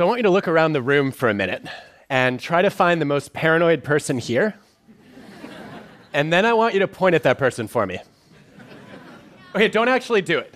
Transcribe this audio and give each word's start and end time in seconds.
So 0.00 0.06
I 0.06 0.08
want 0.08 0.20
you 0.20 0.22
to 0.22 0.30
look 0.30 0.48
around 0.48 0.72
the 0.72 0.80
room 0.80 1.12
for 1.12 1.28
a 1.28 1.34
minute 1.34 1.62
and 2.08 2.40
try 2.40 2.62
to 2.62 2.70
find 2.70 3.02
the 3.02 3.04
most 3.04 3.34
paranoid 3.34 3.84
person 3.84 4.16
here. 4.16 4.54
and 6.14 6.32
then 6.32 6.46
I 6.46 6.54
want 6.54 6.72
you 6.72 6.80
to 6.80 6.88
point 6.88 7.14
at 7.14 7.22
that 7.24 7.36
person 7.36 7.68
for 7.68 7.84
me. 7.84 7.98
Okay, 9.54 9.68
don't 9.68 9.88
actually 9.88 10.22
do 10.22 10.38
it. 10.38 10.54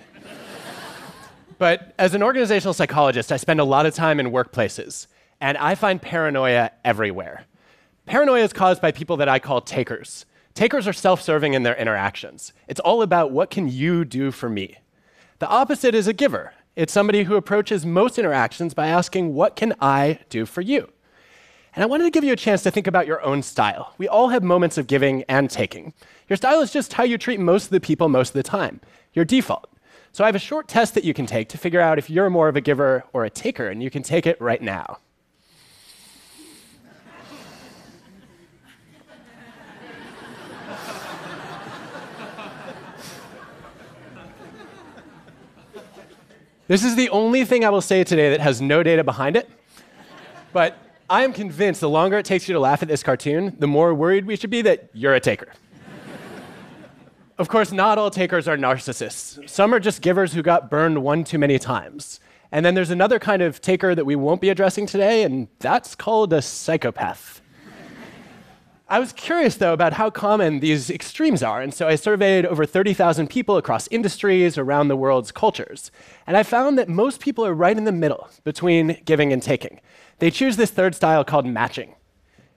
But 1.59 1.93
as 1.99 2.15
an 2.15 2.23
organizational 2.23 2.73
psychologist, 2.73 3.31
I 3.31 3.37
spend 3.37 3.61
a 3.61 3.65
lot 3.65 3.85
of 3.85 3.95
time 3.95 4.19
in 4.19 4.31
workplaces, 4.31 5.09
and 5.43 5.59
I 5.59 5.75
find 5.75 6.01
paranoia 6.01 6.71
everywhere. 6.83 7.45
Paranoia 8.07 8.45
is 8.45 8.55
caused 8.55 8.81
by 8.81 8.93
people 8.93 9.19
that 9.19 9.29
I 9.29 9.41
call 9.41 9.61
takers. 9.61 10.25
Takers 10.55 10.89
are 10.89 10.95
self 10.95 11.21
serving 11.21 11.53
in 11.53 11.65
their 11.65 11.77
interactions. 11.77 12.55
It's 12.67 12.81
all 12.81 13.03
about 13.03 13.31
what 13.31 13.51
can 13.51 13.69
you 13.69 14.07
do 14.07 14.31
for 14.31 14.49
me? 14.49 14.79
The 15.39 15.49
opposite 15.49 15.95
is 15.95 16.07
a 16.07 16.15
giver. 16.15 16.55
It's 16.77 16.93
somebody 16.93 17.23
who 17.23 17.37
approaches 17.37 17.87
most 17.87 18.19
interactions 18.19 18.75
by 18.75 18.89
asking, 18.89 19.33
What 19.33 19.55
can 19.55 19.75
I 19.81 20.19
do 20.29 20.45
for 20.45 20.61
you? 20.61 20.91
And 21.77 21.83
I 21.83 21.87
wanted 21.87 22.05
to 22.05 22.11
give 22.11 22.25
you 22.25 22.33
a 22.33 22.37
chance 22.37 22.63
to 22.65 22.71
think 22.71 22.89
about 22.89 23.07
your 23.07 23.25
own 23.25 23.43
style. 23.43 23.95
We 23.97 24.09
all 24.09 24.29
have 24.29 24.43
moments 24.43 24.77
of 24.77 24.89
giving 24.89 25.23
and 25.25 25.49
taking. 25.49 25.93
Your 26.29 26.37
style 26.37 26.61
is 26.61 26.73
just 26.73 26.93
how 26.95 27.05
you 27.05 27.17
treat 27.17 27.39
most 27.39 27.65
of 27.65 27.71
the 27.71 27.81
people 27.81 28.09
most 28.09 28.31
of 28.31 28.35
the 28.35 28.43
time, 28.43 28.81
your 29.13 29.25
default. 29.25 29.71
So 30.11 30.25
I 30.25 30.29
have 30.29 30.37
a 30.37 30.41
short 30.41 30.67
test 30.67 30.95
that 30.95 31.05
you 31.05 31.15
can 31.15 31.27
take 31.27 31.49
to 31.51 31.59
figure 31.59 31.81
out 31.81 31.99
if 31.99 32.11
you're 32.11 32.31
more 32.31 32.49
of 32.49 32.57
a 32.57 32.61
giver 32.61 33.05
or 33.13 33.25
a 33.25 33.31
taker, 33.31 33.69
and 33.69 33.83
you 33.83 33.91
can 33.91 34.03
take 34.03 34.27
it 34.27 34.41
right 34.41 34.63
now. 34.63 34.99
This 46.67 46.83
is 46.83 46.97
the 46.97 47.11
only 47.11 47.45
thing 47.45 47.63
I 47.63 47.69
will 47.69 47.83
say 47.83 48.05
today 48.05 48.31
that 48.31 48.41
has 48.41 48.63
no 48.63 48.83
data 48.83 49.05
behind 49.05 49.37
it. 49.37 49.51
But 50.55 50.79
I 51.11 51.23
am 51.23 51.35
convinced 51.35 51.83
the 51.83 51.91
longer 51.91 52.17
it 52.17 52.25
takes 52.25 52.49
you 52.49 52.55
to 52.55 52.61
laugh 52.61 52.81
at 52.81 52.89
this 52.89 53.03
cartoon, 53.03 53.55
the 53.59 53.67
more 53.67 53.93
worried 53.93 54.25
we 54.25 54.35
should 54.37 54.49
be 54.49 54.63
that 54.63 54.89
you're 54.95 55.13
a 55.15 55.21
taker. 55.21 55.49
of 57.37 57.49
course, 57.49 57.71
not 57.71 57.99
all 57.99 58.11
takers 58.11 58.49
are 58.49 58.57
narcissists. 58.57 59.47
Some 59.47 59.75
are 59.75 59.81
just 59.81 60.01
givers 60.01 60.33
who 60.33 60.43
got 60.43 60.71
burned 60.71 61.03
one 61.03 61.23
too 61.23 61.39
many 61.39 61.59
times. 61.59 62.19
And 62.51 62.65
then 62.65 62.75
there's 62.75 62.91
another 62.91 63.19
kind 63.19 63.43
of 63.43 63.61
taker 63.61 63.95
that 63.95 64.07
we 64.07 64.17
won't 64.17 64.41
be 64.41 64.49
addressing 64.49 64.87
today, 64.87 65.23
and 65.23 65.49
that's 65.59 65.95
called 65.95 66.33
a 66.33 66.41
psychopath. 66.41 67.43
I 68.87 68.99
was 68.99 69.15
curious, 69.15 69.57
though, 69.57 69.73
about 69.73 69.95
how 69.95 70.11
common 70.11 70.61
these 70.61 70.91
extremes 70.91 71.43
are, 71.43 71.63
and 71.63 71.73
so 71.73 71.89
I 71.89 71.95
surveyed 71.95 72.45
over 72.45 72.67
30,000 72.67 73.29
people 73.29 73.57
across 73.57 73.89
industries 73.89 74.59
around 74.59 74.89
the 74.89 74.97
world's 74.97 75.33
cultures. 75.33 75.91
And 76.27 76.37
I 76.37 76.43
found 76.43 76.79
that 76.79 76.89
most 76.91 77.19
people 77.19 77.47
are 77.47 77.55
right 77.55 77.79
in 77.79 77.85
the 77.85 77.93
middle 77.93 78.29
between 78.45 79.01
giving 79.07 79.33
and 79.33 79.43
taking. 79.43 79.81
They 80.19 80.31
choose 80.31 80.57
this 80.57 80.71
third 80.71 80.95
style 80.95 81.25
called 81.25 81.47
matching. 81.47 81.95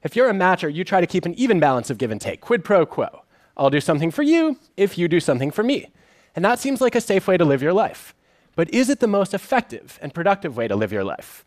If 0.04 0.18
you're 0.18 0.30
a 0.30 0.34
matcher, 0.34 0.74
you 0.74 0.84
try 0.84 1.00
to 1.00 1.08
keep 1.08 1.26
an 1.26 1.34
even 1.36 1.62
balance 1.62 1.90
of 1.90 1.98
give 1.98 2.12
and 2.12 2.20
take, 2.20 2.42
quid 2.42 2.66
pro 2.66 2.86
quo. 2.86 3.24
I'll 3.56 3.70
do 3.70 3.82
something 3.82 4.12
for 4.12 4.24
you 4.24 4.58
if 4.76 4.98
you 4.98 5.08
do 5.08 5.22
something 5.22 5.50
for 5.50 5.64
me. 5.64 5.92
And 6.36 6.44
that 6.44 6.60
seems 6.60 6.82
like 6.82 6.96
a 6.96 7.02
safe 7.02 7.28
way 7.28 7.38
to 7.38 7.46
live 7.46 7.64
your 7.64 7.74
life. 7.74 8.14
But 8.56 8.72
is 8.74 8.90
it 8.90 9.00
the 9.00 9.08
most 9.08 9.34
effective 9.34 9.98
and 10.02 10.14
productive 10.14 10.58
way 10.58 10.68
to 10.68 10.76
live 10.76 10.92
your 10.92 11.06
life? 11.06 11.46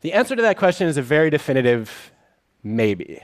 The 0.00 0.12
answer 0.12 0.36
to 0.36 0.42
that 0.42 0.56
question 0.58 0.86
is 0.86 0.96
a 0.96 1.02
very 1.02 1.28
definitive 1.28 2.12
maybe. 2.62 3.20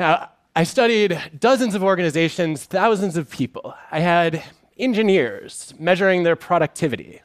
Now, 0.00 0.30
I 0.56 0.64
studied 0.64 1.20
dozens 1.38 1.74
of 1.74 1.84
organizations, 1.84 2.64
thousands 2.64 3.18
of 3.18 3.28
people. 3.28 3.74
I 3.92 4.00
had 4.00 4.42
engineers 4.78 5.74
measuring 5.78 6.22
their 6.22 6.36
productivity. 6.36 7.20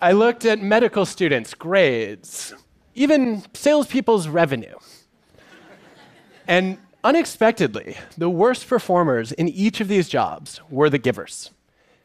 I 0.00 0.12
looked 0.12 0.44
at 0.44 0.62
medical 0.62 1.04
students' 1.04 1.52
grades, 1.52 2.54
even 2.94 3.42
salespeople's 3.54 4.28
revenue. 4.28 4.76
And 6.46 6.78
unexpectedly, 7.02 7.96
the 8.16 8.30
worst 8.30 8.68
performers 8.68 9.32
in 9.32 9.48
each 9.48 9.80
of 9.80 9.88
these 9.88 10.08
jobs 10.08 10.60
were 10.70 10.88
the 10.88 10.98
givers. 10.98 11.50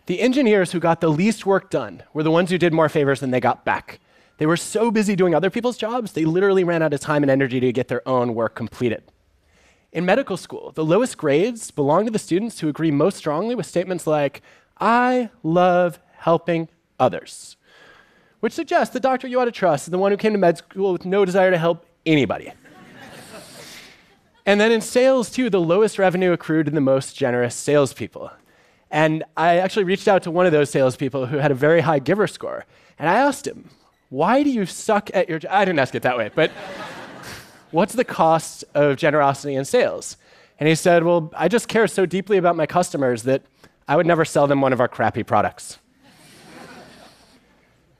The 0.07 0.21
engineers 0.21 0.71
who 0.71 0.79
got 0.79 0.99
the 0.99 1.09
least 1.09 1.45
work 1.45 1.69
done 1.69 2.01
were 2.13 2.23
the 2.23 2.31
ones 2.31 2.49
who 2.49 2.57
did 2.57 2.73
more 2.73 2.89
favors 2.89 3.19
than 3.19 3.29
they 3.29 3.39
got 3.39 3.65
back. 3.65 3.99
They 4.39 4.45
were 4.45 4.57
so 4.57 4.89
busy 4.89 5.17
doing 5.17 5.35
other 5.35 5.49
people's 5.49 5.77
jobs, 5.77 6.13
they 6.13 6.23
literally 6.23 6.63
ran 6.63 6.81
out 6.81 6.93
of 6.93 7.01
time 7.01 7.23
and 7.23 7.29
energy 7.29 7.59
to 7.59 7.73
get 7.73 7.89
their 7.89 8.07
own 8.07 8.33
work 8.33 8.55
completed. 8.55 9.03
In 9.91 10.05
medical 10.05 10.37
school, 10.37 10.71
the 10.71 10.85
lowest 10.85 11.17
grades 11.17 11.71
belong 11.71 12.05
to 12.05 12.11
the 12.11 12.19
students 12.19 12.61
who 12.61 12.69
agree 12.69 12.89
most 12.89 13.17
strongly 13.17 13.53
with 13.53 13.65
statements 13.65 14.07
like, 14.07 14.41
I 14.79 15.29
love 15.43 15.99
helping 16.13 16.69
others, 16.97 17.57
which 18.39 18.53
suggests 18.53 18.93
the 18.93 19.01
doctor 19.01 19.27
you 19.27 19.41
ought 19.41 19.45
to 19.45 19.51
trust 19.51 19.87
is 19.87 19.91
the 19.91 19.97
one 19.97 20.11
who 20.11 20.17
came 20.17 20.31
to 20.31 20.39
med 20.39 20.57
school 20.57 20.93
with 20.93 21.03
no 21.03 21.25
desire 21.25 21.51
to 21.51 21.57
help 21.57 21.85
anybody. 22.05 22.53
and 24.45 24.61
then 24.61 24.71
in 24.71 24.79
sales, 24.79 25.29
too, 25.29 25.49
the 25.49 25.59
lowest 25.59 25.99
revenue 25.99 26.31
accrued 26.31 26.67
to 26.67 26.71
the 26.71 26.79
most 26.79 27.13
generous 27.13 27.55
salespeople. 27.55 28.31
And 28.89 29.25
I 29.35 29.57
actually 29.57 29.83
reached 29.83 30.07
out 30.07 30.23
to 30.23 30.31
one 30.31 30.45
of 30.45 30.53
those 30.53 30.69
salespeople 30.69 31.25
who 31.25 31.39
had 31.39 31.51
a 31.51 31.55
very 31.55 31.81
high 31.81 31.99
giver 31.99 32.25
score, 32.25 32.65
and 32.97 33.09
I 33.09 33.15
asked 33.15 33.45
him, 33.45 33.69
why 34.09 34.41
do 34.41 34.49
you 34.49 34.65
suck 34.65 35.11
at 35.13 35.29
your 35.29 35.39
job? 35.39 35.51
I 35.53 35.65
didn't 35.65 35.79
ask 35.79 35.93
it 35.93 36.01
that 36.01 36.17
way, 36.17 36.31
but 36.33 36.51
what's 37.71 37.93
the 37.93 38.03
cost 38.03 38.65
of 38.73 38.97
generosity 38.97 39.55
in 39.55 39.65
sales? 39.65 40.17
And 40.59 40.67
he 40.67 40.75
said, 40.75 41.03
Well, 41.03 41.31
I 41.35 41.47
just 41.47 41.67
care 41.67 41.87
so 41.87 42.05
deeply 42.05 42.37
about 42.37 42.55
my 42.55 42.65
customers 42.65 43.23
that 43.23 43.43
I 43.87 43.95
would 43.95 44.07
never 44.07 44.25
sell 44.25 44.47
them 44.47 44.61
one 44.61 44.73
of 44.73 44.79
our 44.79 44.87
crappy 44.87 45.23
products. 45.23 45.77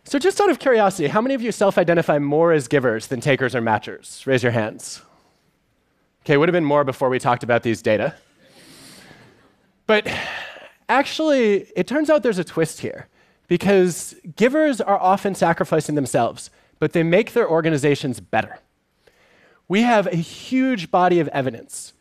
so, 0.03 0.17
just 0.17 0.41
out 0.41 0.49
of 0.49 0.59
curiosity, 0.59 1.07
how 1.07 1.21
many 1.21 1.35
of 1.35 1.41
you 1.41 1.51
self 1.51 1.77
identify 1.77 2.17
more 2.17 2.51
as 2.51 2.67
givers 2.67 3.07
than 3.07 3.21
takers 3.21 3.55
or 3.55 3.61
matchers? 3.61 4.25
Raise 4.25 4.41
your 4.41 4.51
hands. 4.51 5.01
Okay, 6.25 6.37
would 6.37 6.49
have 6.49 6.53
been 6.53 6.65
more 6.65 6.83
before 6.83 7.09
we 7.09 7.19
talked 7.19 7.43
about 7.43 7.63
these 7.63 7.81
data. 7.81 8.15
But 9.85 10.11
actually, 10.89 11.67
it 11.75 11.87
turns 11.87 12.09
out 12.09 12.23
there's 12.23 12.39
a 12.39 12.43
twist 12.43 12.81
here 12.81 13.07
because 13.49 14.15
givers 14.37 14.79
are 14.79 14.99
often 14.99 15.35
sacrificing 15.35 15.95
themselves, 15.95 16.49
but 16.77 16.93
they 16.93 17.03
make 17.03 17.33
their 17.33 17.49
organizations 17.49 18.21
better. 18.21 18.59
We 19.67 19.81
have 19.81 20.07
a 20.07 20.15
huge 20.15 20.89
body 20.89 21.19
of 21.19 21.27
evidence, 21.29 21.93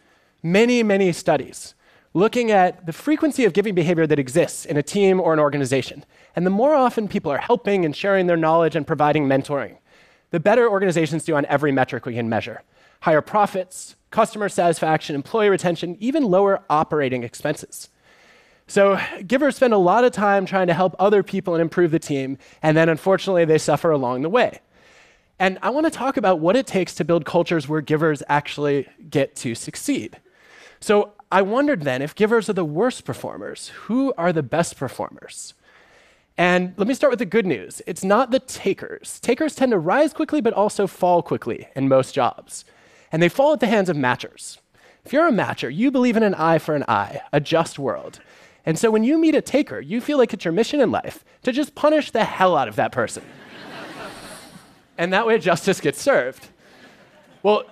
many, 0.43 0.83
many 0.83 1.11
studies, 1.13 1.75
looking 2.15 2.51
at 2.51 2.87
the 2.87 2.93
frequency 2.93 3.45
of 3.45 3.55
giving 3.55 3.75
behavior 3.75 4.07
that 4.07 4.19
exists 4.19 4.65
in 4.65 4.77
a 4.77 4.83
team 4.83 5.21
or 5.21 5.33
an 5.33 5.41
organization. 5.41 6.05
And 6.37 6.47
the 6.47 6.51
more 6.51 6.75
often 6.75 7.09
people 7.09 7.33
are 7.33 7.39
helping 7.39 7.85
and 7.85 7.97
sharing 7.97 8.27
their 8.27 8.37
knowledge 8.37 8.77
and 8.77 8.87
providing 8.87 9.27
mentoring, 9.27 9.79
the 10.31 10.41
better 10.41 10.69
organizations 10.69 11.25
do 11.25 11.35
on 11.35 11.47
every 11.47 11.73
metric 11.73 12.07
we 12.07 12.15
can 12.15 12.29
measure 12.29 12.63
higher 13.03 13.21
profits, 13.21 13.95
customer 14.11 14.49
satisfaction, 14.49 15.15
employee 15.15 15.49
retention, 15.49 15.97
even 16.01 16.25
lower 16.25 16.65
operating 16.69 17.23
expenses. 17.23 17.91
So, 18.71 19.01
givers 19.27 19.57
spend 19.57 19.73
a 19.73 19.79
lot 19.79 20.05
of 20.05 20.13
time 20.13 20.45
trying 20.45 20.67
to 20.67 20.75
help 20.75 20.95
other 20.99 21.23
people 21.23 21.55
and 21.55 21.63
improve 21.63 21.91
the 21.91 21.99
team, 21.99 22.37
and 22.63 22.77
then 22.77 22.91
unfortunately, 22.91 23.47
they 23.47 23.57
suffer 23.57 23.91
along 23.91 24.21
the 24.21 24.29
way. 24.29 24.61
And 25.39 25.59
I 25.63 25.71
want 25.71 25.87
to 25.87 25.91
talk 25.91 26.19
about 26.19 26.41
what 26.41 26.55
it 26.55 26.67
takes 26.67 26.95
to 26.97 27.05
build 27.05 27.25
cultures 27.25 27.67
where 27.67 27.81
givers 27.81 28.23
actually 28.29 28.87
get 29.09 29.35
to 29.37 29.55
succeed. 29.55 30.19
So, 30.81 31.13
I 31.33 31.41
wondered 31.41 31.83
then 31.83 32.03
if 32.03 32.15
givers 32.15 32.51
are 32.51 32.53
the 32.53 32.65
worst 32.65 33.07
performers, 33.07 33.69
who 33.69 34.13
are 34.19 34.35
the 34.35 34.43
best 34.43 34.77
performers? 34.77 35.55
And 36.37 36.75
let 36.77 36.87
me 36.87 36.95
start 36.95 37.11
with 37.11 37.21
the 37.21 37.27
good 37.27 37.47
news. 37.47 37.81
It's 37.87 38.05
not 38.05 38.31
the 38.31 38.39
takers. 38.39 39.19
Takers 39.21 39.55
tend 39.55 39.73
to 39.73 39.79
rise 39.79 40.13
quickly, 40.13 40.43
but 40.43 40.53
also 40.53 40.87
fall 40.87 41.23
quickly 41.23 41.69
in 41.75 41.89
most 41.89 42.15
jobs. 42.15 42.67
And 43.11 43.23
they 43.23 43.31
fall 43.31 43.55
at 43.55 43.61
the 43.61 43.67
hands 43.67 43.89
of 43.89 43.97
matchers. 43.97 44.59
If 45.07 45.15
you're 45.15 45.27
a 45.27 45.33
matcher, 45.33 45.75
you 45.75 45.91
believe 45.91 46.19
in 46.19 46.23
an 46.23 46.35
eye 46.35 46.59
for 46.59 46.75
an 46.75 46.85
eye, 46.87 47.23
a 47.33 47.41
just 47.41 47.79
world. 47.79 48.21
And 48.67 48.79
so 48.79 48.91
when 48.91 49.05
you 49.05 49.19
meet 49.19 49.35
a 49.35 49.41
taker, 49.41 49.81
you 49.81 50.01
feel 50.01 50.19
like 50.19 50.33
it's 50.35 50.45
your 50.45 50.53
mission 50.53 50.81
in 50.81 50.91
life 50.91 51.25
to 51.43 51.53
just 51.53 51.75
punish 51.75 52.11
the 52.11 52.25
hell 52.25 52.57
out 52.57 52.69
of 52.69 52.77
that 52.77 52.93
person. 52.93 53.25
and 54.99 55.13
that 55.13 55.27
way 55.27 55.39
justice 55.39 55.81
gets 55.81 56.01
served. 56.01 56.49
Well, 57.43 57.65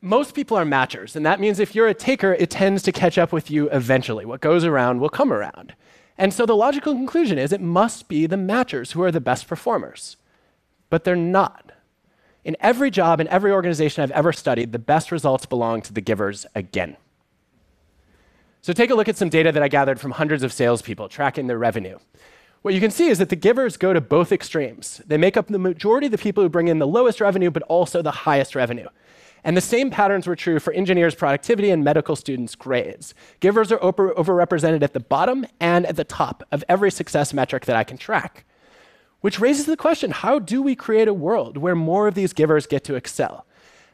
most 0.00 0.34
people 0.34 0.56
are 0.56 0.64
matchers, 0.64 1.16
and 1.16 1.26
that 1.26 1.40
means 1.40 1.58
if 1.58 1.74
you're 1.74 1.88
a 1.88 1.94
taker, 1.94 2.34
it 2.34 2.50
tends 2.50 2.82
to 2.84 2.92
catch 2.92 3.18
up 3.18 3.32
with 3.32 3.50
you 3.50 3.68
eventually. 3.70 4.24
What 4.24 4.40
goes 4.40 4.64
around 4.64 5.00
will 5.00 5.08
come 5.08 5.32
around. 5.32 5.74
And 6.16 6.32
so 6.32 6.46
the 6.46 6.56
logical 6.56 6.94
conclusion 6.94 7.38
is 7.38 7.52
it 7.52 7.60
must 7.60 8.08
be 8.08 8.26
the 8.26 8.36
matchers 8.36 8.92
who 8.92 9.02
are 9.02 9.12
the 9.12 9.20
best 9.20 9.48
performers. 9.48 10.16
But 10.90 11.04
they're 11.04 11.16
not. 11.16 11.72
In 12.44 12.56
every 12.60 12.90
job, 12.90 13.20
in 13.20 13.28
every 13.28 13.52
organization 13.52 14.02
I've 14.02 14.10
ever 14.12 14.32
studied, 14.32 14.72
the 14.72 14.78
best 14.78 15.12
results 15.12 15.46
belong 15.46 15.82
to 15.82 15.92
the 15.92 16.00
givers 16.00 16.46
again. 16.54 16.96
So 18.60 18.72
take 18.72 18.90
a 18.90 18.94
look 18.94 19.08
at 19.08 19.16
some 19.16 19.28
data 19.28 19.52
that 19.52 19.62
I 19.62 19.68
gathered 19.68 20.00
from 20.00 20.12
hundreds 20.12 20.42
of 20.42 20.52
salespeople 20.52 21.08
tracking 21.08 21.46
their 21.46 21.58
revenue. 21.58 21.98
What 22.62 22.74
you 22.74 22.80
can 22.80 22.90
see 22.90 23.08
is 23.08 23.18
that 23.18 23.28
the 23.28 23.36
givers 23.36 23.76
go 23.76 23.92
to 23.92 24.00
both 24.00 24.32
extremes. 24.32 25.00
They 25.06 25.16
make 25.16 25.36
up 25.36 25.46
the 25.46 25.58
majority 25.58 26.06
of 26.06 26.12
the 26.12 26.18
people 26.18 26.42
who 26.42 26.48
bring 26.48 26.68
in 26.68 26.80
the 26.80 26.86
lowest 26.86 27.20
revenue, 27.20 27.50
but 27.50 27.62
also 27.64 28.02
the 28.02 28.10
highest 28.10 28.54
revenue. 28.54 28.88
And 29.44 29.56
the 29.56 29.60
same 29.60 29.90
patterns 29.90 30.26
were 30.26 30.34
true 30.34 30.58
for 30.58 30.72
engineers' 30.72 31.14
productivity 31.14 31.70
and 31.70 31.84
medical 31.84 32.16
students' 32.16 32.56
grades. 32.56 33.14
Givers 33.38 33.70
are 33.70 33.82
over- 33.82 34.12
overrepresented 34.14 34.82
at 34.82 34.92
the 34.92 35.00
bottom 35.00 35.46
and 35.60 35.86
at 35.86 35.96
the 35.96 36.04
top 36.04 36.42
of 36.50 36.64
every 36.68 36.90
success 36.90 37.32
metric 37.32 37.64
that 37.66 37.76
I 37.76 37.84
can 37.84 37.96
track. 37.96 38.44
Which 39.20 39.40
raises 39.40 39.66
the 39.66 39.76
question 39.76 40.10
how 40.10 40.38
do 40.38 40.60
we 40.60 40.74
create 40.74 41.08
a 41.08 41.14
world 41.14 41.56
where 41.56 41.74
more 41.74 42.08
of 42.08 42.14
these 42.14 42.32
givers 42.32 42.66
get 42.66 42.84
to 42.84 42.96
excel? 42.96 43.46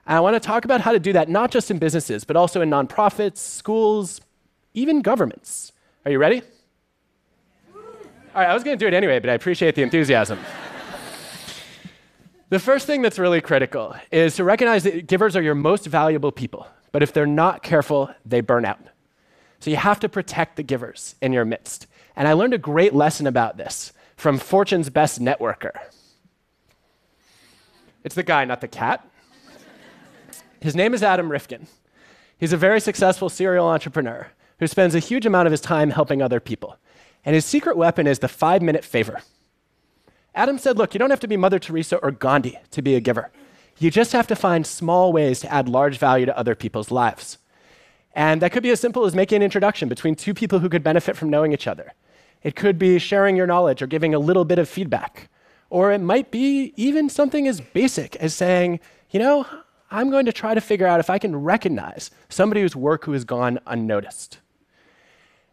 And 0.07 0.17
I 0.17 0.21
want 0.21 0.35
to 0.35 0.41
talk 0.41 0.65
about 0.65 0.81
how 0.83 0.93
to 0.93 0.99
do 0.99 1.13
that 1.13 1.29
not 1.29 1.51
just 1.51 1.71
in 1.71 1.79
businesses, 1.79 2.25
but 2.25 2.37
also 2.37 2.61
in 2.61 2.71
nonprofits, 2.71 3.39
schools, 3.39 4.21
even 4.75 5.01
governments. 5.01 5.73
Are 6.05 6.11
you 6.11 6.19
ready? 6.19 6.43
All 7.75 8.41
right, 8.41 8.51
I 8.51 8.55
was 8.55 8.65
going 8.65 8.77
to 8.77 8.85
do 8.85 8.89
it 8.89 8.95
anyway, 8.95 9.21
but 9.21 9.31
I 9.31 9.35
appreciate 9.35 9.77
the 9.77 9.83
enthusiasm. 9.83 10.41
the 12.51 12.59
first 12.59 12.87
thing 12.87 13.01
that's 13.01 13.19
really 13.19 13.41
critical 13.41 13.95
is 14.11 14.35
to 14.37 14.45
recognize 14.45 14.83
that 14.83 15.07
givers 15.07 15.37
are 15.37 15.43
your 15.43 15.55
most 15.55 15.87
valuable 15.87 16.33
people, 16.33 16.67
but 16.91 17.03
if 17.03 17.13
they're 17.13 17.27
not 17.27 17.63
careful, 17.63 18.13
they 18.27 18.41
burn 18.41 18.65
out. 18.65 18.81
So 19.61 19.71
you 19.71 19.77
have 19.77 20.01
to 20.01 20.09
protect 20.09 20.57
the 20.57 20.65
givers 20.65 21.15
in 21.23 21.33
your 21.33 21.45
midst. 21.45 21.87
And 22.17 22.27
I 22.27 22.33
learned 22.33 22.55
a 22.55 22.59
great 22.59 22.93
lesson 22.93 23.27
about 23.27 23.57
this 23.57 23.93
from 24.17 24.39
Fortune's 24.39 24.91
best 24.91 25.21
networker. 25.21 25.73
It's 28.03 28.15
the 28.15 28.23
guy, 28.23 28.45
not 28.45 28.61
the 28.61 28.69
cat. 28.69 29.09
His 30.61 30.75
name 30.75 30.93
is 30.93 31.03
Adam 31.03 31.31
Rifkin. 31.31 31.69
He's 32.37 32.53
a 32.53 32.57
very 32.57 32.81
successful 32.81 33.29
serial 33.29 33.67
entrepreneur 33.67 34.29
who 34.59 34.67
spends 34.67 34.95
a 34.95 35.01
huge 35.01 35.27
amount 35.27 35.47
of 35.47 35.53
his 35.53 35.61
time 35.61 35.91
helping 35.91 36.23
other 36.23 36.41
people. 36.41 36.79
And 37.25 37.35
his 37.35 37.45
secret 37.45 37.77
weapon 37.77 38.07
is 38.07 38.19
the 38.19 38.29
five 38.29 38.63
minute 38.63 38.85
favor. 38.85 39.23
Adam 40.35 40.59
said, 40.59 40.77
Look, 40.77 40.95
you 40.95 40.99
don't 40.99 41.11
have 41.11 41.21
to 41.21 41.29
be 41.29 41.37
Mother 41.37 41.59
Teresa 41.59 41.97
or 41.99 42.11
Gandhi 42.11 42.59
to 42.71 42.83
be 42.83 42.95
a 42.95 43.01
giver. 43.01 43.31
You 43.79 43.91
just 43.91 44.13
have 44.13 44.27
to 44.29 44.37
find 44.37 44.67
small 44.67 45.13
ways 45.13 45.41
to 45.41 45.53
add 45.53 45.69
large 45.69 45.99
value 45.99 46.27
to 46.27 46.39
other 46.39 46.55
people's 46.55 46.91
lives. 46.91 47.39
And 48.15 48.41
that 48.43 48.53
could 48.53 48.63
be 48.63 48.71
as 48.71 48.81
simple 48.81 49.05
as 49.05 49.15
making 49.15 49.37
an 49.37 49.43
introduction 49.43 49.89
between 49.89 50.15
two 50.15 50.35
people 50.35 50.61
who 50.61 50.69
could 50.69 50.85
benefit 50.85 51.17
from 51.17 51.31
knowing 51.31 51.53
each 51.53 51.67
other. 51.67 51.93
It 52.43 52.55
could 52.55 52.79
be 52.79 52.99
sharing 52.99 53.37
your 53.37 53.47
knowledge 53.47 53.83
or 53.83 53.87
giving 53.87 54.15
a 54.15 54.19
little 54.19 54.45
bit 54.45 54.59
of 54.59 54.69
feedback. 54.69 55.29
Or 55.71 55.91
it 55.91 56.01
might 56.01 56.31
be 56.31 56.73
even 56.77 57.09
something 57.09 57.49
as 57.49 57.61
basic 57.61 58.15
as 58.17 58.35
saying, 58.35 58.79
you 59.11 59.19
know, 59.19 59.47
I'm 59.91 60.11
going 60.11 60.27
to 60.27 60.33
try 60.33 60.55
to 60.55 60.61
figure 60.61 60.87
out 60.87 61.01
if 61.01 61.11
I 61.11 61.19
can 61.19 61.35
recognize 61.35 62.11
somebody 62.29 62.61
whose 62.61 62.77
work 62.77 63.05
who 63.05 63.13
has 63.13 63.25
gone 63.25 63.59
unnoticed. 63.67 64.39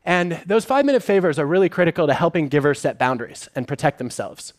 And 0.04 0.42
those 0.46 0.66
five 0.66 0.86
minute 0.86 1.04
favors 1.04 1.38
are 1.38 1.46
really 1.46 1.70
critical 1.70 2.08
to 2.08 2.14
helping 2.14 2.48
givers 2.48 2.80
set 2.80 2.98
boundaries 2.98 3.50
and 3.56 3.68
protect 3.68 3.98
themselves. 3.98 4.54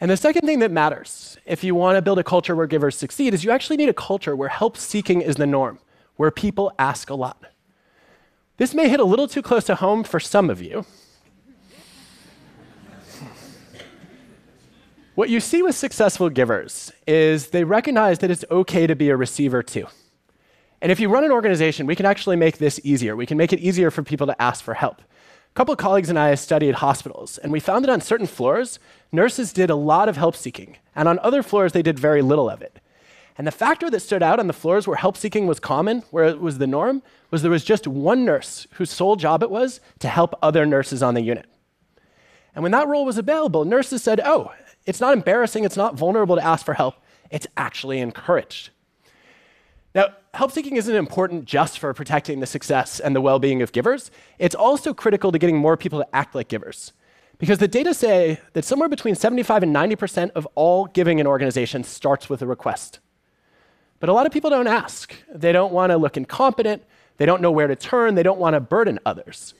And 0.00 0.10
the 0.10 0.16
second 0.16 0.46
thing 0.46 0.60
that 0.60 0.70
matters 0.70 1.36
if 1.44 1.62
you 1.62 1.74
want 1.74 1.96
to 1.96 2.02
build 2.02 2.18
a 2.18 2.24
culture 2.24 2.56
where 2.56 2.66
givers 2.66 2.96
succeed 2.96 3.34
is 3.34 3.44
you 3.44 3.50
actually 3.50 3.76
need 3.76 3.90
a 3.90 3.94
culture 3.94 4.34
where 4.34 4.48
help 4.48 4.76
seeking 4.76 5.20
is 5.20 5.36
the 5.36 5.46
norm, 5.46 5.78
where 6.16 6.30
people 6.30 6.72
ask 6.78 7.10
a 7.10 7.14
lot. 7.14 7.44
This 8.56 8.74
may 8.74 8.88
hit 8.88 8.98
a 9.00 9.04
little 9.04 9.28
too 9.28 9.42
close 9.42 9.64
to 9.64 9.74
home 9.74 10.02
for 10.04 10.18
some 10.18 10.48
of 10.50 10.62
you. 10.62 10.86
what 15.14 15.28
you 15.28 15.38
see 15.38 15.62
with 15.62 15.74
successful 15.74 16.30
givers 16.30 16.92
is 17.06 17.48
they 17.48 17.64
recognize 17.64 18.20
that 18.20 18.30
it's 18.30 18.44
okay 18.50 18.86
to 18.86 18.96
be 18.96 19.10
a 19.10 19.16
receiver 19.16 19.62
too. 19.62 19.86
And 20.82 20.90
if 20.90 21.00
you 21.00 21.08
run 21.08 21.24
an 21.24 21.32
organization, 21.32 21.86
we 21.86 21.96
can 21.96 22.06
actually 22.06 22.36
make 22.36 22.58
this 22.58 22.80
easier. 22.82 23.14
We 23.14 23.26
can 23.26 23.36
make 23.36 23.52
it 23.52 23.60
easier 23.60 23.90
for 23.90 24.02
people 24.02 24.26
to 24.26 24.42
ask 24.42 24.64
for 24.64 24.74
help. 24.74 25.00
A 25.00 25.54
couple 25.54 25.72
of 25.72 25.78
colleagues 25.78 26.08
and 26.08 26.18
I 26.18 26.34
studied 26.36 26.76
hospitals, 26.76 27.36
and 27.38 27.50
we 27.50 27.60
found 27.60 27.84
that 27.84 27.90
on 27.90 28.00
certain 28.00 28.26
floors, 28.26 28.78
nurses 29.10 29.52
did 29.52 29.68
a 29.68 29.74
lot 29.74 30.08
of 30.08 30.16
help 30.16 30.36
seeking, 30.36 30.76
and 30.94 31.08
on 31.08 31.18
other 31.18 31.42
floors, 31.42 31.72
they 31.72 31.82
did 31.82 31.98
very 31.98 32.22
little 32.22 32.48
of 32.48 32.62
it. 32.62 32.78
And 33.36 33.46
the 33.46 33.52
factor 33.52 33.90
that 33.90 34.00
stood 34.00 34.22
out 34.22 34.38
on 34.38 34.46
the 34.46 34.52
floors 34.52 34.86
where 34.86 34.96
help 34.96 35.16
seeking 35.16 35.46
was 35.46 35.58
common, 35.58 36.04
where 36.10 36.24
it 36.26 36.40
was 36.40 36.58
the 36.58 36.66
norm, 36.66 37.02
was 37.30 37.42
there 37.42 37.50
was 37.50 37.64
just 37.64 37.86
one 37.86 38.24
nurse 38.24 38.66
whose 38.74 38.90
sole 38.90 39.16
job 39.16 39.42
it 39.42 39.50
was 39.50 39.80
to 39.98 40.08
help 40.08 40.34
other 40.42 40.64
nurses 40.64 41.02
on 41.02 41.14
the 41.14 41.20
unit. 41.20 41.46
And 42.54 42.62
when 42.62 42.72
that 42.72 42.86
role 42.86 43.04
was 43.04 43.18
available, 43.18 43.64
nurses 43.64 44.02
said, 44.02 44.20
Oh, 44.24 44.52
it's 44.86 45.00
not 45.00 45.14
embarrassing, 45.14 45.64
it's 45.64 45.76
not 45.76 45.94
vulnerable 45.94 46.36
to 46.36 46.44
ask 46.44 46.64
for 46.64 46.74
help, 46.74 46.96
it's 47.30 47.46
actually 47.56 47.98
encouraged. 47.98 48.70
Now, 49.94 50.08
help 50.34 50.52
seeking 50.52 50.76
isn't 50.76 50.94
important 50.94 51.44
just 51.44 51.78
for 51.78 51.92
protecting 51.92 52.40
the 52.40 52.46
success 52.46 53.00
and 53.00 53.14
the 53.14 53.20
well 53.20 53.38
being 53.38 53.62
of 53.62 53.72
givers, 53.72 54.10
it's 54.38 54.54
also 54.54 54.94
critical 54.94 55.32
to 55.32 55.38
getting 55.38 55.56
more 55.56 55.76
people 55.76 55.98
to 55.98 56.14
act 56.14 56.34
like 56.34 56.48
givers. 56.48 56.92
Because 57.38 57.58
the 57.58 57.68
data 57.68 57.94
say 57.94 58.38
that 58.52 58.64
somewhere 58.64 58.88
between 58.88 59.14
75 59.14 59.62
and 59.62 59.74
90% 59.74 60.30
of 60.32 60.46
all 60.54 60.86
giving 60.86 61.18
in 61.18 61.26
organizations 61.26 61.88
starts 61.88 62.28
with 62.28 62.42
a 62.42 62.46
request. 62.46 63.00
But 63.98 64.08
a 64.08 64.12
lot 64.12 64.26
of 64.26 64.32
people 64.32 64.50
don't 64.50 64.66
ask. 64.66 65.14
They 65.34 65.50
don't 65.50 65.72
want 65.72 65.90
to 65.90 65.96
look 65.96 66.16
incompetent, 66.16 66.84
they 67.16 67.26
don't 67.26 67.42
know 67.42 67.50
where 67.50 67.66
to 67.66 67.76
turn, 67.76 68.14
they 68.14 68.22
don't 68.22 68.38
want 68.38 68.54
to 68.54 68.60
burden 68.60 68.98
others. 69.04 69.54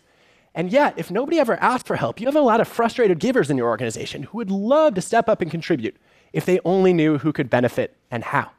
And 0.54 0.72
yet, 0.72 0.94
if 0.96 1.10
nobody 1.10 1.38
ever 1.38 1.56
asked 1.56 1.86
for 1.86 1.96
help, 1.96 2.20
you 2.20 2.26
have 2.26 2.36
a 2.36 2.40
lot 2.40 2.60
of 2.60 2.68
frustrated 2.68 3.18
givers 3.18 3.50
in 3.50 3.56
your 3.56 3.68
organization 3.68 4.24
who 4.24 4.38
would 4.38 4.50
love 4.50 4.94
to 4.94 5.00
step 5.00 5.28
up 5.28 5.40
and 5.40 5.50
contribute 5.50 5.96
if 6.32 6.44
they 6.44 6.60
only 6.64 6.92
knew 6.92 7.18
who 7.18 7.32
could 7.32 7.48
benefit 7.48 7.96
and 8.10 8.24
how. 8.24 8.50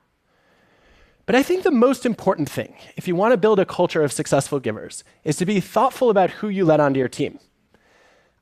But 1.26 1.36
I 1.36 1.44
think 1.44 1.64
the 1.64 1.72
most 1.72 2.06
important 2.06 2.50
thing, 2.50 2.76
if 2.98 3.08
you 3.08 3.16
want 3.16 3.32
to 3.32 3.38
build 3.38 3.60
a 3.60 3.66
culture 3.66 4.04
of 4.04 4.12
successful 4.12 4.60
givers, 4.60 5.04
is 5.24 5.36
to 5.38 5.46
be 5.46 5.60
thoughtful 5.60 6.10
about 6.10 6.32
who 6.32 6.50
you 6.50 6.66
let 6.66 6.80
onto 6.80 7.00
your 7.00 7.08
team. 7.08 7.40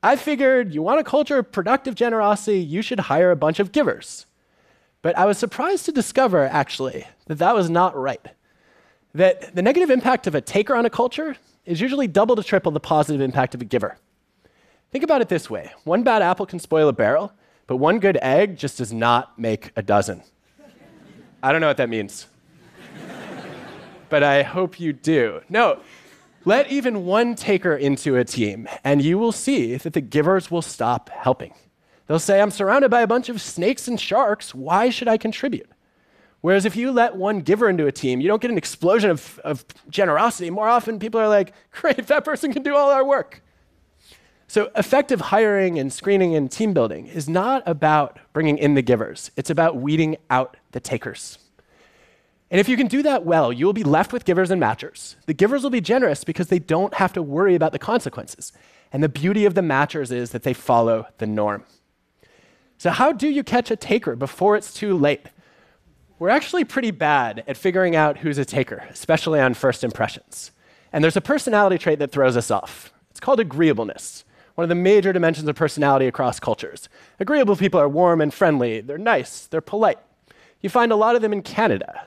I 0.02 0.16
figured 0.16 0.72
you 0.72 0.82
want 0.82 1.00
a 1.00 1.04
culture 1.04 1.38
of 1.38 1.52
productive 1.52 1.94
generosity, 1.94 2.58
you 2.58 2.80
should 2.80 3.00
hire 3.00 3.30
a 3.30 3.36
bunch 3.36 3.60
of 3.60 3.70
givers. 3.70 4.24
But 5.02 5.16
I 5.16 5.26
was 5.26 5.36
surprised 5.36 5.84
to 5.86 5.92
discover, 5.92 6.44
actually, 6.46 7.06
that 7.26 7.38
that 7.38 7.54
was 7.54 7.68
not 7.68 7.96
right. 7.96 8.26
That 9.14 9.54
the 9.54 9.62
negative 9.62 9.90
impact 9.90 10.26
of 10.26 10.34
a 10.34 10.40
taker 10.40 10.74
on 10.74 10.86
a 10.86 10.90
culture 10.90 11.36
is 11.66 11.80
usually 11.80 12.06
double 12.06 12.36
to 12.36 12.42
triple 12.42 12.72
the 12.72 12.80
positive 12.80 13.20
impact 13.20 13.54
of 13.54 13.60
a 13.60 13.66
giver. 13.66 13.98
Think 14.90 15.04
about 15.04 15.20
it 15.20 15.28
this 15.28 15.50
way 15.50 15.70
one 15.84 16.02
bad 16.02 16.22
apple 16.22 16.46
can 16.46 16.58
spoil 16.58 16.88
a 16.88 16.92
barrel, 16.92 17.32
but 17.66 17.76
one 17.76 17.98
good 17.98 18.18
egg 18.22 18.56
just 18.56 18.78
does 18.78 18.92
not 18.92 19.38
make 19.38 19.70
a 19.76 19.82
dozen. 19.82 20.22
I 21.42 21.52
don't 21.52 21.60
know 21.60 21.68
what 21.68 21.76
that 21.76 21.88
means 21.88 22.26
but 24.10 24.22
I 24.22 24.42
hope 24.42 24.78
you 24.78 24.92
do. 24.92 25.40
No, 25.48 25.80
let 26.44 26.70
even 26.70 27.04
one 27.04 27.34
taker 27.34 27.76
into 27.76 28.16
a 28.16 28.24
team, 28.24 28.68
and 28.82 29.02
you 29.02 29.18
will 29.18 29.32
see 29.32 29.76
that 29.76 29.92
the 29.92 30.00
givers 30.00 30.50
will 30.50 30.62
stop 30.62 31.08
helping. 31.10 31.54
They'll 32.06 32.18
say, 32.18 32.40
I'm 32.40 32.50
surrounded 32.50 32.90
by 32.90 33.02
a 33.02 33.06
bunch 33.06 33.28
of 33.28 33.40
snakes 33.40 33.86
and 33.86 34.00
sharks. 34.00 34.54
Why 34.54 34.90
should 34.90 35.06
I 35.06 35.16
contribute? 35.16 35.70
Whereas 36.40 36.64
if 36.64 36.74
you 36.74 36.90
let 36.90 37.16
one 37.16 37.40
giver 37.40 37.68
into 37.68 37.86
a 37.86 37.92
team, 37.92 38.20
you 38.20 38.28
don't 38.28 38.40
get 38.40 38.50
an 38.50 38.58
explosion 38.58 39.10
of, 39.10 39.38
of 39.44 39.64
generosity. 39.90 40.50
More 40.50 40.68
often, 40.68 40.98
people 40.98 41.20
are 41.20 41.28
like, 41.28 41.52
great, 41.70 42.06
that 42.06 42.24
person 42.24 42.52
can 42.52 42.62
do 42.62 42.74
all 42.74 42.90
our 42.90 43.04
work. 43.04 43.42
So, 44.48 44.70
effective 44.74 45.20
hiring 45.20 45.78
and 45.78 45.92
screening 45.92 46.34
and 46.34 46.50
team 46.50 46.72
building 46.72 47.06
is 47.06 47.28
not 47.28 47.62
about 47.66 48.18
bringing 48.32 48.58
in 48.58 48.74
the 48.74 48.82
givers, 48.82 49.30
it's 49.36 49.50
about 49.50 49.76
weeding 49.76 50.16
out 50.28 50.56
the 50.72 50.80
takers. 50.80 51.38
And 52.50 52.58
if 52.58 52.68
you 52.68 52.76
can 52.76 52.88
do 52.88 53.02
that 53.04 53.24
well, 53.24 53.52
you 53.52 53.64
will 53.64 53.72
be 53.72 53.84
left 53.84 54.12
with 54.12 54.24
givers 54.24 54.50
and 54.50 54.60
matchers. 54.60 55.14
The 55.26 55.34
givers 55.34 55.62
will 55.62 55.70
be 55.70 55.80
generous 55.80 56.24
because 56.24 56.48
they 56.48 56.58
don't 56.58 56.94
have 56.94 57.12
to 57.12 57.22
worry 57.22 57.54
about 57.54 57.72
the 57.72 57.78
consequences. 57.78 58.52
And 58.92 59.02
the 59.02 59.08
beauty 59.08 59.44
of 59.44 59.54
the 59.54 59.60
matchers 59.60 60.10
is 60.10 60.30
that 60.30 60.42
they 60.42 60.52
follow 60.52 61.06
the 61.18 61.26
norm. 61.26 61.64
So, 62.76 62.90
how 62.90 63.12
do 63.12 63.28
you 63.28 63.44
catch 63.44 63.70
a 63.70 63.76
taker 63.76 64.16
before 64.16 64.56
it's 64.56 64.74
too 64.74 64.96
late? 64.96 65.26
We're 66.18 66.28
actually 66.30 66.64
pretty 66.64 66.90
bad 66.90 67.44
at 67.46 67.56
figuring 67.56 67.94
out 67.94 68.18
who's 68.18 68.38
a 68.38 68.44
taker, 68.44 68.84
especially 68.90 69.38
on 69.38 69.54
first 69.54 69.84
impressions. 69.84 70.50
And 70.92 71.04
there's 71.04 71.16
a 71.16 71.20
personality 71.20 71.78
trait 71.78 71.98
that 72.00 72.10
throws 72.10 72.36
us 72.36 72.50
off. 72.50 72.92
It's 73.10 73.20
called 73.20 73.38
agreeableness, 73.38 74.24
one 74.54 74.64
of 74.64 74.68
the 74.68 74.74
major 74.74 75.12
dimensions 75.12 75.48
of 75.48 75.54
personality 75.54 76.06
across 76.06 76.40
cultures. 76.40 76.88
Agreeable 77.20 77.56
people 77.56 77.78
are 77.78 77.88
warm 77.88 78.20
and 78.20 78.34
friendly, 78.34 78.80
they're 78.80 78.98
nice, 78.98 79.46
they're 79.46 79.60
polite. 79.60 79.98
You 80.60 80.68
find 80.68 80.90
a 80.90 80.96
lot 80.96 81.16
of 81.16 81.22
them 81.22 81.32
in 81.32 81.42
Canada 81.42 82.06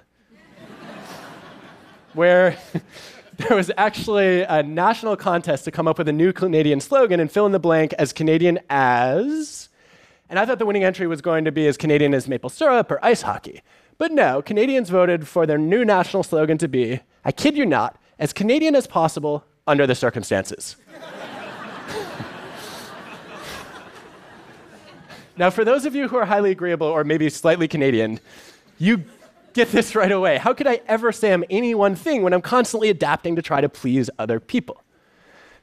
where 2.14 2.58
there 3.38 3.56
was 3.56 3.72
actually 3.78 4.42
a 4.44 4.64
national 4.64 5.16
contest 5.16 5.66
to 5.66 5.72
come 5.72 5.88
up 5.88 5.98
with 5.98 6.08
a 6.08 6.14
new 6.14 6.32
Canadian 6.34 6.80
slogan 6.80 7.20
and 7.20 7.32
fill 7.32 7.46
in 7.46 7.52
the 7.52 7.60
blank 7.60 7.94
as 7.94 8.14
Canadian 8.14 8.60
as. 8.70 9.70
And 10.30 10.40
I 10.40 10.46
thought 10.46 10.60
the 10.60 10.66
winning 10.66 10.84
entry 10.84 11.08
was 11.08 11.22
going 11.22 11.46
to 11.46 11.52
be 11.52 11.68
as 11.68 11.78
Canadian 11.78 12.14
as 12.14 12.28
maple 12.28 12.50
syrup 12.50 12.92
or 12.92 13.04
ice 13.04 13.22
hockey. 13.22 13.62
But 13.98 14.12
no, 14.12 14.42
Canadians 14.42 14.90
voted 14.90 15.28
for 15.28 15.46
their 15.46 15.58
new 15.58 15.86
national 15.86 16.24
slogan 16.24 16.58
to 16.60 16.68
be, 16.68 17.00
I 17.24 17.32
kid 17.32 17.56
you 17.56 17.66
not, 17.66 17.98
as 18.20 18.34
Canadian 18.34 18.76
as 18.76 18.88
possible 18.88 19.46
under 19.68 19.88
the 19.88 19.96
circumstances. 19.96 20.76
now, 25.38 25.50
for 25.50 25.64
those 25.64 25.86
of 25.86 25.96
you 25.96 26.08
who 26.08 26.18
are 26.18 26.26
highly 26.26 26.52
agreeable 26.52 26.88
or 26.88 27.04
maybe 27.04 27.30
slightly 27.30 27.68
Canadian, 27.68 28.20
you 28.78 29.04
get 29.54 29.72
this 29.72 29.96
right 29.96 30.12
away. 30.12 30.38
How 30.38 30.54
could 30.54 30.68
I 30.68 30.82
ever 30.88 31.12
say 31.12 31.34
I'm 31.34 31.44
any 31.50 31.76
one 31.76 31.96
thing 31.96 32.24
when 32.24 32.34
I'm 32.34 32.42
constantly 32.42 32.90
adapting 32.90 33.36
to 33.36 33.42
try 33.42 33.62
to 33.62 33.70
please 33.70 34.10
other 34.20 34.40
people? 34.40 34.84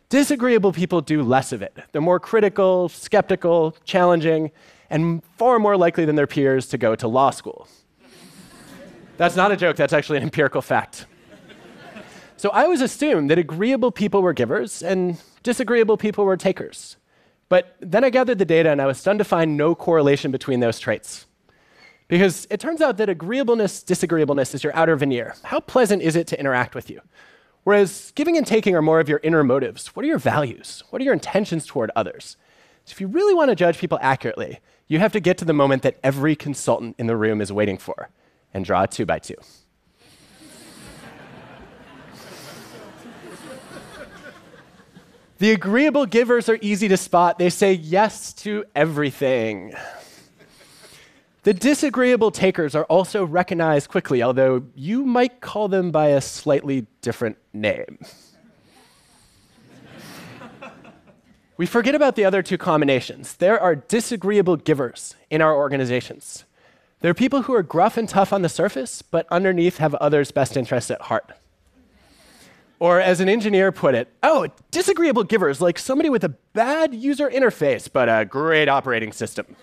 Disagreeable 0.08 0.72
people 0.72 1.00
do 1.00 1.22
less 1.22 1.52
of 1.52 1.62
it. 1.62 1.76
They're 1.92 2.02
more 2.02 2.18
critical, 2.18 2.88
skeptical, 2.88 3.76
challenging, 3.84 4.50
and 4.88 5.22
far 5.36 5.58
more 5.58 5.76
likely 5.76 6.04
than 6.04 6.16
their 6.16 6.26
peers 6.26 6.66
to 6.68 6.78
go 6.78 6.96
to 6.96 7.06
law 7.06 7.30
school. 7.30 7.68
that's 9.16 9.36
not 9.36 9.52
a 9.52 9.56
joke, 9.56 9.76
that's 9.76 9.92
actually 9.92 10.18
an 10.18 10.24
empirical 10.24 10.62
fact. 10.62 11.06
So 12.36 12.48
I 12.50 12.64
always 12.64 12.80
assumed 12.80 13.30
that 13.30 13.38
agreeable 13.38 13.92
people 13.92 14.22
were 14.22 14.32
givers 14.32 14.82
and 14.82 15.20
disagreeable 15.42 15.96
people 15.96 16.24
were 16.24 16.36
takers. 16.36 16.96
But 17.50 17.76
then 17.80 18.02
I 18.02 18.10
gathered 18.10 18.38
the 18.38 18.44
data 18.44 18.70
and 18.70 18.80
I 18.80 18.86
was 18.86 18.98
stunned 18.98 19.18
to 19.18 19.24
find 19.24 19.56
no 19.56 19.74
correlation 19.74 20.30
between 20.30 20.60
those 20.60 20.80
traits. 20.80 21.26
Because 22.10 22.48
it 22.50 22.58
turns 22.58 22.80
out 22.80 22.96
that 22.96 23.08
agreeableness, 23.08 23.84
disagreeableness 23.84 24.52
is 24.52 24.64
your 24.64 24.74
outer 24.74 24.96
veneer. 24.96 25.36
How 25.44 25.60
pleasant 25.60 26.02
is 26.02 26.16
it 26.16 26.26
to 26.26 26.40
interact 26.40 26.74
with 26.74 26.90
you? 26.90 27.00
Whereas 27.62 28.12
giving 28.16 28.36
and 28.36 28.44
taking 28.44 28.74
are 28.74 28.82
more 28.82 28.98
of 28.98 29.08
your 29.08 29.20
inner 29.22 29.44
motives. 29.44 29.94
What 29.94 30.04
are 30.04 30.08
your 30.08 30.18
values? 30.18 30.82
What 30.90 31.00
are 31.00 31.04
your 31.04 31.14
intentions 31.14 31.66
toward 31.66 31.92
others? 31.94 32.36
So 32.84 32.94
if 32.94 33.00
you 33.00 33.06
really 33.06 33.32
want 33.32 33.50
to 33.50 33.54
judge 33.54 33.78
people 33.78 33.96
accurately, 34.02 34.58
you 34.88 34.98
have 34.98 35.12
to 35.12 35.20
get 35.20 35.38
to 35.38 35.44
the 35.44 35.52
moment 35.52 35.82
that 35.82 36.00
every 36.02 36.34
consultant 36.34 36.96
in 36.98 37.06
the 37.06 37.16
room 37.16 37.40
is 37.40 37.52
waiting 37.52 37.78
for 37.78 38.10
and 38.52 38.64
draw 38.64 38.82
a 38.82 38.88
two 38.88 39.06
by 39.06 39.20
two. 39.20 39.36
the 45.38 45.52
agreeable 45.52 46.06
givers 46.06 46.48
are 46.48 46.58
easy 46.60 46.88
to 46.88 46.96
spot. 46.96 47.38
They 47.38 47.50
say 47.50 47.74
yes 47.74 48.32
to 48.32 48.64
everything. 48.74 49.74
The 51.42 51.54
disagreeable 51.54 52.30
takers 52.30 52.74
are 52.74 52.84
also 52.84 53.24
recognized 53.24 53.88
quickly, 53.88 54.22
although 54.22 54.64
you 54.74 55.06
might 55.06 55.40
call 55.40 55.68
them 55.68 55.90
by 55.90 56.08
a 56.08 56.20
slightly 56.20 56.86
different 57.00 57.38
name. 57.54 57.98
we 61.56 61.64
forget 61.64 61.94
about 61.94 62.16
the 62.16 62.26
other 62.26 62.42
two 62.42 62.58
combinations. 62.58 63.36
There 63.36 63.58
are 63.58 63.74
disagreeable 63.74 64.56
givers 64.56 65.14
in 65.30 65.40
our 65.40 65.56
organizations. 65.56 66.44
There 67.00 67.10
are 67.10 67.14
people 67.14 67.42
who 67.42 67.54
are 67.54 67.62
gruff 67.62 67.96
and 67.96 68.06
tough 68.06 68.34
on 68.34 68.42
the 68.42 68.50
surface, 68.50 69.00
but 69.00 69.26
underneath 69.30 69.78
have 69.78 69.94
others' 69.94 70.32
best 70.32 70.58
interests 70.58 70.90
at 70.90 71.00
heart. 71.02 71.32
Or, 72.78 73.00
as 73.00 73.20
an 73.20 73.30
engineer 73.30 73.72
put 73.72 73.94
it, 73.94 74.08
oh, 74.22 74.48
disagreeable 74.70 75.24
givers, 75.24 75.62
like 75.62 75.78
somebody 75.78 76.10
with 76.10 76.24
a 76.24 76.30
bad 76.52 76.94
user 76.94 77.30
interface, 77.30 77.90
but 77.90 78.10
a 78.10 78.26
great 78.26 78.68
operating 78.68 79.12
system 79.12 79.56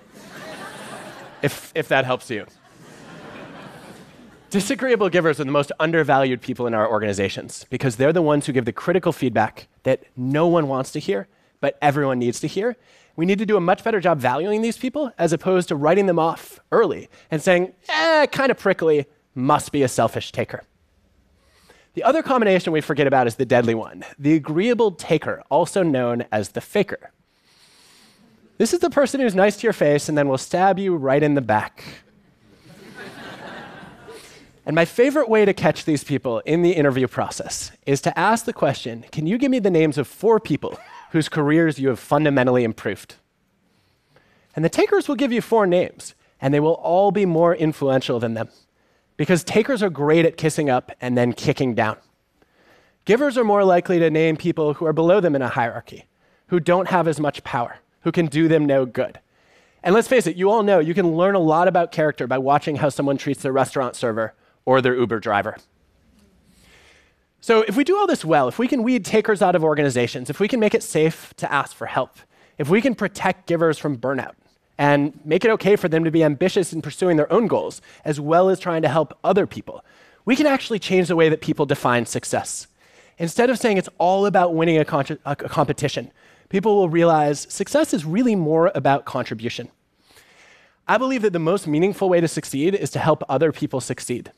if, 1.42 1.72
if 1.76 1.88
that 1.88 2.06
helps 2.06 2.30
you. 2.30 2.46
Disagreeable 4.50 5.10
givers 5.10 5.42
are 5.42 5.44
the 5.44 5.52
most 5.52 5.74
undervalued 5.78 6.42
people 6.42 6.68
in 6.68 6.74
our 6.74 6.90
organizations 6.90 7.66
because 7.70 7.98
they're 7.98 8.14
the 8.14 8.22
ones 8.22 8.46
who 8.46 8.54
give 8.54 8.64
the 8.64 8.72
critical 8.72 9.12
feedback 9.12 9.68
that 9.84 10.04
no 10.16 10.48
one 10.48 10.70
wants 10.70 10.92
to 10.92 11.00
hear, 11.00 11.28
but 11.60 11.78
everyone 11.82 12.18
needs 12.18 12.40
to 12.40 12.48
hear. 12.48 12.78
We 13.18 13.26
need 13.26 13.40
to 13.40 13.46
do 13.46 13.58
a 13.58 13.62
much 13.62 13.84
better 13.84 14.00
job 14.00 14.20
valuing 14.20 14.62
these 14.62 14.78
people 14.78 15.12
as 15.18 15.34
opposed 15.34 15.68
to 15.68 15.76
writing 15.76 16.06
them 16.06 16.18
off 16.18 16.62
early 16.72 17.10
and 17.30 17.42
saying, 17.42 17.74
eh, 17.90 18.28
kind 18.28 18.50
of 18.50 18.58
prickly, 18.58 19.06
must 19.36 19.72
be 19.74 19.84
a 19.84 19.88
selfish 19.88 20.32
taker. 20.32 20.64
The 21.96 22.04
other 22.04 22.24
combination 22.24 22.72
we 22.72 22.80
forget 22.80 23.08
about 23.08 23.28
is 23.28 23.36
the 23.36 23.46
deadly 23.46 23.76
one 23.76 24.06
the 24.18 24.36
agreeable 24.36 24.92
taker, 24.92 25.44
also 25.50 25.84
known 25.84 26.26
as 26.32 26.50
the 26.50 26.62
faker. 26.62 27.12
This 28.58 28.74
is 28.74 28.80
the 28.80 28.90
person 28.90 29.22
who's 29.22 29.36
nice 29.36 29.58
to 29.58 29.64
your 29.64 29.74
face 29.74 30.10
and 30.10 30.18
then 30.18 30.28
will 30.28 30.38
stab 30.38 30.80
you 30.80 30.96
right 30.96 31.22
in 31.22 31.36
the 31.36 31.42
back. 31.42 31.84
and 34.66 34.76
my 34.76 34.84
favorite 34.84 35.30
way 35.30 35.46
to 35.46 35.54
catch 35.54 35.86
these 35.86 36.04
people 36.04 36.40
in 36.40 36.64
the 36.64 36.72
interview 36.72 37.08
process 37.08 37.72
is 37.86 38.02
to 38.02 38.18
ask 38.18 38.46
the 38.46 38.54
question 38.54 39.06
Can 39.12 39.28
you 39.28 39.38
give 39.38 39.52
me 39.52 39.60
the 39.60 39.70
names 39.70 39.98
of 40.00 40.08
four 40.08 40.40
people 40.40 40.80
whose 41.12 41.30
careers 41.30 41.78
you 41.78 41.90
have 41.90 42.00
fundamentally 42.00 42.64
improved? 42.64 43.16
And 44.56 44.66
the 44.66 44.70
takers 44.70 45.08
will 45.08 45.16
give 45.16 45.32
you 45.32 45.42
four 45.42 45.68
names, 45.68 46.16
and 46.42 46.52
they 46.52 46.60
will 46.60 46.74
all 46.74 47.12
be 47.12 47.28
more 47.28 47.54
influential 47.54 48.20
than 48.20 48.34
them. 48.34 48.50
Because 49.18 49.44
takers 49.44 49.84
are 49.84 49.90
great 49.92 50.26
at 50.26 50.38
kissing 50.38 50.68
up 50.68 50.92
and 51.00 51.16
then 51.16 51.34
kicking 51.34 51.76
down. 51.76 51.98
Givers 53.06 53.38
are 53.38 53.44
more 53.44 53.64
likely 53.64 54.00
to 54.00 54.10
name 54.10 54.36
people 54.36 54.74
who 54.74 54.86
are 54.88 54.94
below 54.94 55.20
them 55.20 55.36
in 55.36 55.44
a 55.44 55.48
hierarchy, 55.48 56.08
who 56.48 56.60
don't 56.60 56.88
have 56.88 57.08
as 57.08 57.20
much 57.20 57.44
power 57.44 57.80
who 58.02 58.12
can 58.12 58.28
do 58.28 58.48
them 58.48 58.66
no 58.66 58.86
good. 58.86 59.20
And 59.84 59.94
let's 59.94 60.08
face 60.08 60.28
it, 60.28 60.36
you 60.36 60.50
all 60.50 60.64
know 60.64 60.80
you 60.80 60.94
can 60.94 61.16
learn 61.16 61.36
a 61.36 61.40
lot 61.40 61.68
about 61.68 61.92
character 61.92 62.28
by 62.28 62.38
watching 62.38 62.78
how 62.78 62.90
someone 62.90 63.18
treats 63.18 63.42
their 63.42 63.52
restaurant 63.52 63.96
server 63.96 64.34
or 64.66 64.82
their 64.82 64.96
Uber 64.96 65.20
driver. 65.20 65.58
So, 67.40 67.62
if 67.62 67.78
we 67.78 67.84
do 67.84 67.98
all 67.98 68.08
this 68.08 68.26
well, 68.26 68.48
if 68.48 68.60
we 68.60 68.68
can 68.68 68.84
weed 68.84 69.06
takers 69.06 69.42
out 69.42 69.56
of 69.56 69.64
organizations, 69.64 70.30
if 70.30 70.40
we 70.40 70.48
can 70.48 70.60
make 70.60 70.74
it 70.74 70.84
safe 70.84 71.34
to 71.38 71.52
ask 71.52 71.76
for 71.76 71.86
help, 71.86 72.18
if 72.58 72.68
we 72.68 72.82
can 72.82 72.96
protect 72.96 73.48
givers 73.48 73.78
from 73.78 73.98
burnout, 73.98 74.34
and 74.78 75.20
make 75.24 75.46
it 75.46 75.52
okay 75.52 75.76
for 75.76 75.88
them 75.88 76.04
to 76.04 76.12
be 76.12 76.24
ambitious 76.24 76.74
in 76.74 76.82
pursuing 76.82 77.18
their 77.18 77.32
own 77.32 77.48
goals, 77.48 77.82
as 78.04 78.20
well 78.20 78.50
as 78.50 78.60
trying 78.60 78.82
to 78.82 78.90
help 78.90 79.18
other 79.24 79.48
people, 79.48 79.84
we 80.26 80.36
can 80.36 80.46
actually 80.46 80.80
change 80.80 81.08
the 81.08 81.16
way 81.16 81.30
that 81.30 81.42
people 81.42 81.66
define 81.66 82.06
success. 82.06 82.68
Instead 83.18 83.50
of 83.50 83.58
saying 83.58 83.78
it's 83.78 83.90
all 83.98 84.26
about 84.26 84.54
winning 84.54 84.78
a, 84.78 85.18
a 85.26 85.36
competition, 85.36 86.12
people 86.50 86.76
will 86.76 86.90
realize 86.90 87.48
success 87.50 87.94
is 87.94 88.06
really 88.06 88.36
more 88.36 88.72
about 88.74 89.06
contribution. 89.06 89.70
I 90.88 90.98
believe 90.98 91.22
that 91.24 91.34
the 91.34 91.40
most 91.40 91.68
meaningful 91.68 92.08
way 92.08 92.22
to 92.22 92.28
succeed 92.28 92.74
is 92.74 92.90
to 92.92 93.00
help 93.00 93.24
other 93.28 93.52
people 93.52 93.82
succeed. 93.82 94.32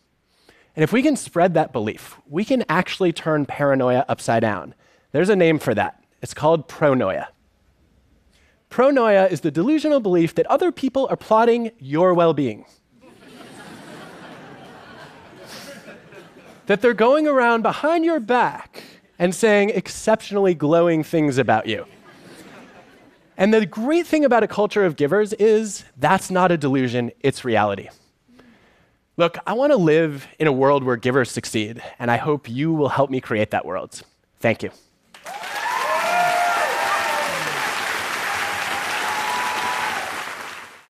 And 0.75 0.83
if 0.83 0.91
we 0.91 1.03
can 1.03 1.15
spread 1.15 1.53
that 1.53 1.71
belief, 1.71 2.17
we 2.27 2.43
can 2.45 2.63
actually 2.69 3.11
turn 3.11 3.45
paranoia 3.45 4.05
upside 4.07 4.41
down. 4.41 4.73
There's 5.11 5.29
a 5.29 5.35
name 5.35 5.59
for 5.59 5.75
that. 5.75 6.03
It's 6.21 6.33
called 6.33 6.67
pronoia. 6.67 7.27
Pronoia 8.69 9.31
is 9.31 9.41
the 9.41 9.51
delusional 9.51 9.99
belief 9.99 10.35
that 10.35 10.45
other 10.47 10.71
people 10.71 11.07
are 11.09 11.17
plotting 11.17 11.71
your 11.79 12.13
well 12.13 12.33
being. 12.33 12.65
that 16.67 16.81
they're 16.81 16.93
going 16.93 17.27
around 17.27 17.63
behind 17.63 18.05
your 18.05 18.19
back 18.19 18.83
and 19.17 19.33
saying 19.33 19.71
exceptionally 19.71 20.53
glowing 20.53 21.03
things 21.03 21.39
about 21.39 21.65
you. 21.65 21.85
And 23.39 23.53
the 23.53 23.65
great 23.65 24.05
thing 24.05 24.25
about 24.25 24.43
a 24.43 24.49
culture 24.49 24.83
of 24.83 24.97
givers 24.97 25.31
is 25.31 25.85
that's 25.95 26.29
not 26.29 26.51
a 26.51 26.57
delusion, 26.57 27.09
it's 27.21 27.45
reality. 27.45 27.87
Look, 29.15 29.37
I 29.47 29.53
want 29.53 29.71
to 29.71 29.77
live 29.77 30.27
in 30.39 30.47
a 30.47 30.51
world 30.51 30.83
where 30.83 30.97
givers 30.97 31.31
succeed, 31.31 31.81
and 31.99 32.11
I 32.11 32.17
hope 32.17 32.49
you 32.49 32.73
will 32.73 32.89
help 32.89 33.09
me 33.09 33.21
create 33.21 33.51
that 33.51 33.65
world. 33.65 34.01
Thank 34.41 34.61
you. 34.61 34.71